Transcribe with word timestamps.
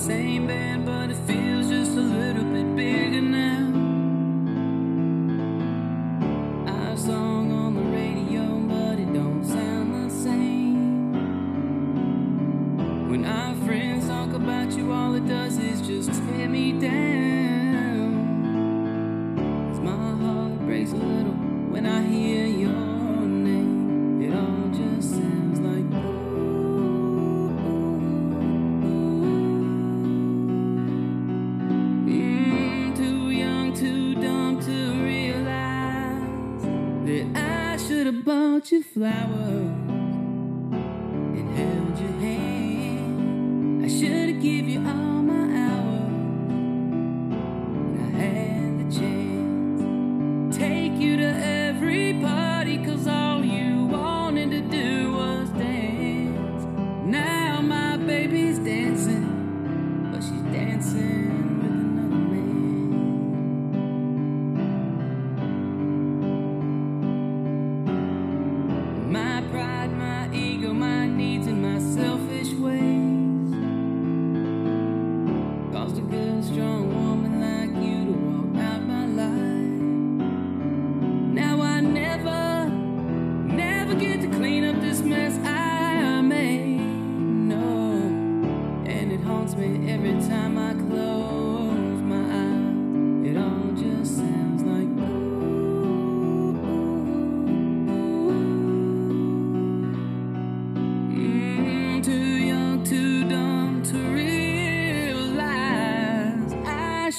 same 0.00 0.46
band, 0.46 0.86
but 0.86 1.10
it 1.10 1.16
feels 1.26 1.68
just 1.68 1.90
a 1.92 2.00
little 2.00 2.44
bit 2.44 2.74
bigger 2.74 3.20
now. 3.20 3.66
Our 6.66 6.96
song 6.96 7.52
on 7.52 7.74
the 7.74 7.82
radio, 7.82 8.60
but 8.60 8.98
it 8.98 9.12
don't 9.12 9.44
sound 9.44 9.92
the 9.94 10.08
same. 10.08 11.12
When 13.10 13.26
our 13.26 13.54
friends 13.66 14.08
talk 14.08 14.32
about 14.32 14.72
you, 14.74 14.90
all 14.90 15.14
it 15.16 15.28
does 15.28 15.58
is 15.58 15.82
just 15.86 16.14
tear 16.14 16.48
me 16.48 16.72
down. 16.72 18.14
'Cause 19.36 19.80
my 19.80 20.14
heart 20.22 20.60
breaks 20.60 20.92
a 20.92 20.96
little 20.96 21.36
when 21.72 21.84
I 21.84 22.00
hear 22.02 22.46
your 22.46 22.89
bought 38.60 38.72
you 38.72 38.82
flowers 38.82 39.30
and 39.88 41.56
held 41.56 41.98
your 41.98 42.20
hand. 42.20 42.59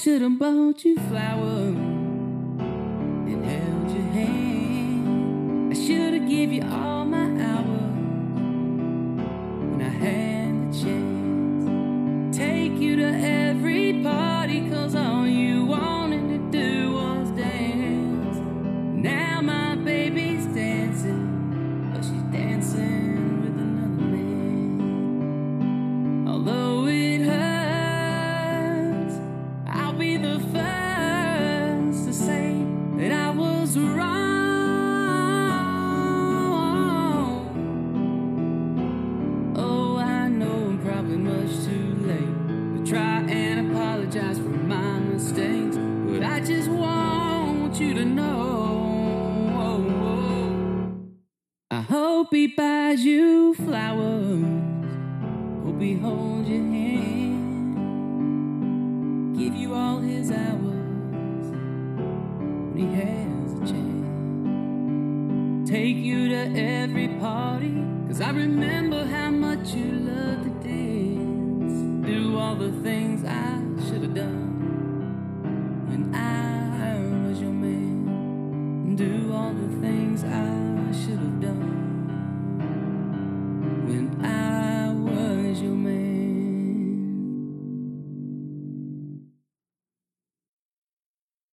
Should 0.02 0.22
have 0.24 0.40
bought 0.40 0.84
you 0.84 0.96
flowers 0.96 1.76
and 3.30 3.46
held 3.46 3.92
your 3.92 4.02
hand. 4.14 5.72
I 5.72 5.76
should 5.76 6.16
have 6.16 6.28
give 6.28 6.52
you 6.52 6.64
all 6.64 7.06
my 7.06 7.26
hours 7.26 7.82
when 9.70 9.80
I 9.80 9.90
had 9.90 10.74
the 10.74 10.80
chance. 10.84 12.36
Take 12.36 12.80
you 12.80 12.96
to 12.96 13.14
Hope 51.92 52.32
he 52.32 52.48
buys 52.48 53.04
you 53.04 53.54
flowers. 53.54 54.46
Hope 55.66 55.82
he 55.82 55.96
holds 55.96 56.48
your 56.48 56.60
hand. 56.60 57.76
Give 59.38 59.54
you 59.54 59.74
all 59.74 60.00
his 60.00 60.32
hours 60.32 61.52
when 61.52 62.78
he 62.78 62.86
has 62.96 63.52
a 63.56 63.60
chance. 63.74 64.10
Take 65.70 65.98
you 65.98 66.30
to 66.30 66.58
every 66.58 67.10
party. 67.20 67.84
Cause 68.08 68.22
I 68.22 68.30
remember 68.30 69.04
how 69.04 69.30
much 69.30 69.74
you 69.74 69.92
loved 69.92 70.44
to 70.46 70.52
dance. 70.70 72.08
Do 72.08 72.38
all 72.38 72.56
the 72.56 72.72
things 72.84 73.26
I 73.26 73.60
should 73.90 74.04
have 74.04 74.14
done 74.14 75.90
when 75.90 76.16
I 76.16 77.28
was 77.28 77.42
your 77.42 77.52
man. 77.52 78.96
Do 78.96 79.34
all 79.34 79.54
the 79.54 79.68
things 79.82 80.24
I 80.24 80.94
should 80.94 81.20
have 81.20 81.42
done. 81.42 81.61